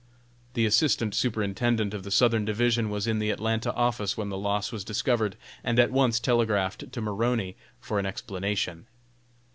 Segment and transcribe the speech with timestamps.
[0.55, 4.71] The Assistant Superintendent of the Southern Division was in the Atlanta office when the loss
[4.71, 8.87] was discovered, and at once telegraphed to Maroney for an explanation.